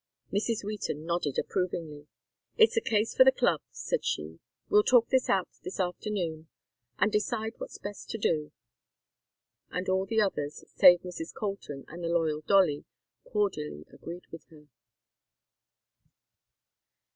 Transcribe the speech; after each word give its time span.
Mrs. 0.33 0.63
Wheaton 0.63 1.05
nodded 1.05 1.37
approvingly. 1.37 2.07
"It's 2.57 2.75
a 2.75 2.81
case 2.81 3.13
for 3.13 3.23
the 3.23 3.31
Club," 3.31 3.61
said 3.69 4.03
she. 4.03 4.39
"We'll 4.67 4.81
talk 4.81 5.05
it 5.13 5.29
out 5.29 5.47
this 5.61 5.79
afternoon 5.79 6.47
and 6.97 7.11
decide 7.11 7.53
what's 7.59 7.77
best 7.77 8.09
to 8.09 8.17
do." 8.17 8.51
And 9.69 9.87
all 9.89 10.07
the 10.07 10.19
others, 10.19 10.63
save 10.69 11.01
Mrs. 11.01 11.35
Colton 11.35 11.85
and 11.87 12.03
the 12.03 12.07
loyal 12.09 12.41
Dolly, 12.41 12.83
cordially 13.25 13.85
agreed 13.93 14.25
with 14.31 14.45
her. 14.49 14.69